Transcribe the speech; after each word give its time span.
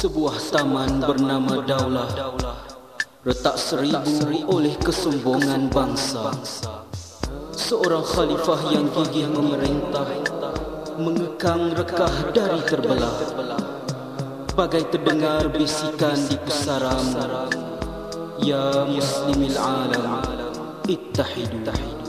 Sebuah 0.00 0.40
taman 0.48 1.04
bernama 1.04 1.60
Daulah. 1.60 2.08
Retak 3.20 3.60
seribu 3.60 4.48
oleh 4.48 4.72
kesombongan 4.80 5.68
bangsa. 5.68 6.32
Seorang 7.52 8.00
khalifah 8.08 8.60
yang 8.72 8.88
gigih 8.96 9.28
memerintah 9.28 10.08
Mengekang 10.96 11.76
rekah 11.76 12.32
dari 12.32 12.64
terbelah. 12.64 13.12
Bagai 14.56 14.88
terdengar 14.88 15.52
bisikan 15.52 16.16
di 16.16 16.40
pusaram 16.48 17.04
Ya 18.40 18.88
muslimil 18.88 19.60
alam 19.60 20.24
Ittahidu 20.88 21.99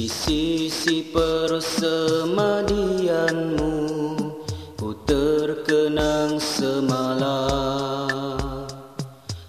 Di 0.00 0.08
sisi 0.08 1.12
persemadianmu 1.12 3.76
Ku 4.72 4.96
terkenang 5.04 6.40
semalam. 6.40 8.08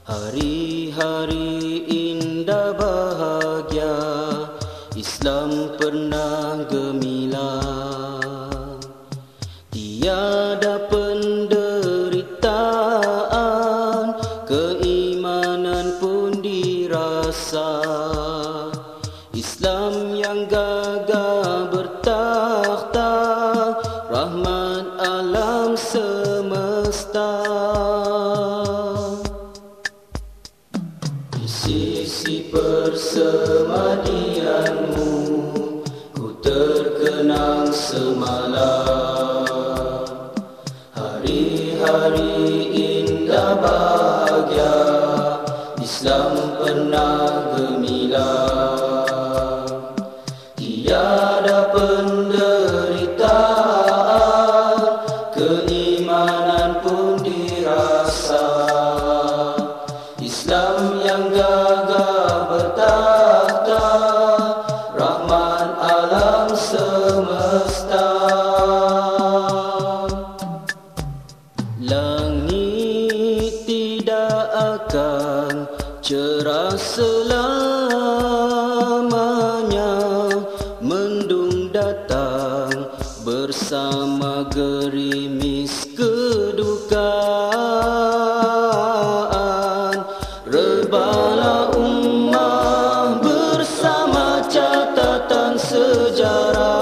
Hari-hari 0.04 1.88
indah 1.88 2.76
bahagia 2.76 3.96
Islam 5.00 5.72
pernah 5.80 6.68
gemilang. 6.68 8.20
Tiada 9.72 10.84
penderitaan 10.92 12.60
Keimanan 14.44 15.96
pun 16.04 16.44
dirasa 16.44 17.88
Islam 19.42 20.14
yang 20.14 20.46
gagah 20.46 21.74
bertakhta 21.74 23.10
Rahmat 24.06 25.02
alam 25.02 25.74
semesta. 25.74 27.42
Di 31.34 31.50
sisi 31.50 32.54
persemadianmu 32.54 35.10
Ku 36.14 36.38
terkenang 36.46 37.74
semalam. 37.74 39.50
Hari-hari 40.94 42.30
indah 42.78 43.58
bahagia 43.58 44.78
Islam 45.82 46.62
pernah 46.62 47.50
gemilang 47.58 48.51
bersama 83.72 84.44
gerimis 84.52 85.88
kedukaan. 85.96 86.92
Rebala 90.44 91.72
ummah 91.80 93.16
bersama 93.24 94.44
catatan 94.52 95.56
sejarah 95.56 96.76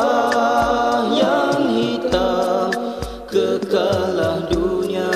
yang 1.14 1.62
hitam. 1.78 2.74
Kekalah 3.30 4.50
dunia 4.50 5.14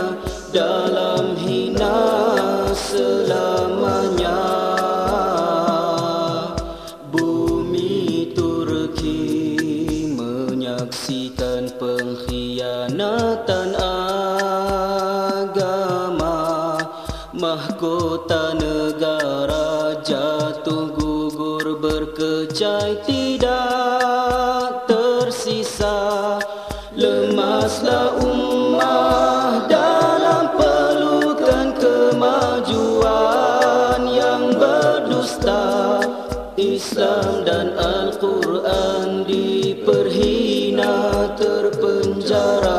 dalam 0.53 1.33
hina 1.41 2.29
selamanya. 2.77 4.45
Bumi 7.09 8.29
Turki 8.37 9.25
menyaksikan 10.13 11.42
tidak 23.01 24.85
tersisa. 24.85 26.37
Lemaslah 26.93 28.21
ummah 28.21 29.65
dalam 29.65 30.53
pelukan 30.53 31.73
kemajuan 31.81 33.01
yang 34.05 34.53
berdusta. 34.53 35.97
Islam 36.53 37.41
dan 37.41 37.73
Al-Quran 37.73 39.25
diperhina 39.25 40.93
terpenjara 41.33 42.72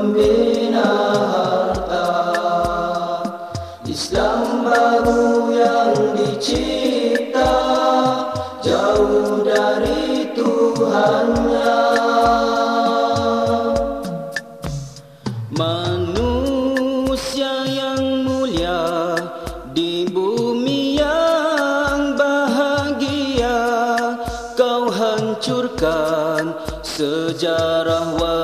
Membina 0.00 0.88
harta. 1.28 2.08
Islam 3.84 4.64
baru 4.64 5.52
yang 5.52 5.92
dicipta 6.16 7.52
Jauh 8.64 9.44
dari 9.44 10.32
Tuhannya. 10.32 11.76
Manusia 15.52 17.52
yang 17.68 18.24
mulia 18.24 19.20
Di 19.76 20.08
bumi 20.08 20.96
yang 20.96 22.16
bahagia 22.16 23.60
Kau 24.56 24.88
hancurkan 24.88 26.56
sejarah 26.80 28.16
warisan 28.16 28.39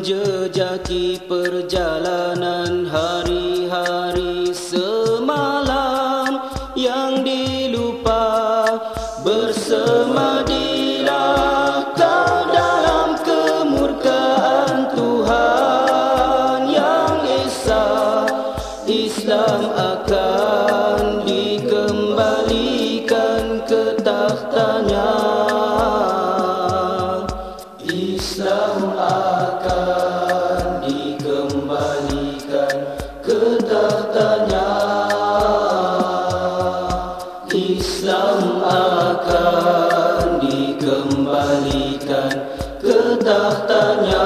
Menjejaki 0.00 1.20
perjalanan 1.28 2.88
hari-hari 2.88 4.48
semalam 4.48 6.40
yang 6.72 7.20
dilupa. 7.20 8.64
Bersemadilah 9.20 11.92
kau 11.92 12.48
dalam 12.48 13.12
kemurkaan 13.20 14.88
Tuhan 14.96 16.72
yang 16.72 17.20
Esa. 17.44 18.24
Islam 18.88 19.68
akan 19.68 21.28
dikembalikan 21.28 23.68
ke 23.68 24.00
tahtanya 24.00 25.29
akan 40.80 40.88
dikembalikan 40.88 42.32
ke 42.80 43.20
tahtanya 43.20 44.24